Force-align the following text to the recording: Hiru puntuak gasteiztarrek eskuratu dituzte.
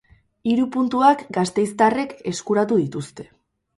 Hiru 0.51 0.63
puntuak 0.75 1.21
gasteiztarrek 1.39 2.17
eskuratu 2.33 2.81
dituzte. 2.85 3.29